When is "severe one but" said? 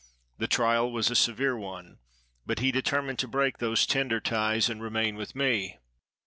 1.15-2.57